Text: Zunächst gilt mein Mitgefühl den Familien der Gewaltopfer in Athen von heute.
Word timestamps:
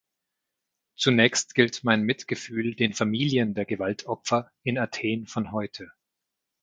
Zunächst 0.95 1.53
gilt 1.53 1.83
mein 1.83 2.01
Mitgefühl 2.01 2.73
den 2.73 2.95
Familien 2.95 3.53
der 3.53 3.65
Gewaltopfer 3.65 4.49
in 4.63 4.79
Athen 4.79 5.27
von 5.27 5.51
heute. 5.51 5.91